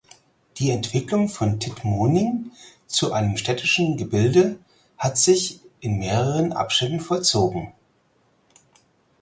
Die 0.57 0.71
Entwicklung 0.71 1.29
von 1.29 1.59
Tittmoning 1.59 2.49
zu 2.87 3.13
einem 3.13 3.37
städtischen 3.37 3.97
Gebilde 3.97 4.57
hat 4.97 5.19
sich 5.19 5.59
in 5.79 5.99
mehreren 5.99 6.53
Abschnitten 6.53 6.99
vollzogen. 7.01 7.71